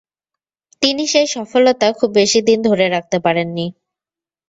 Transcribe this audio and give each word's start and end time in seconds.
তিনি 0.81 1.03
সেই 1.07 1.27
সফলতা 1.35 1.87
খুব 1.99 2.09
বেশিদিন 2.19 2.59
ধরে 2.67 2.85
রাখতে 2.89 3.17
পারেননি। 3.25 3.65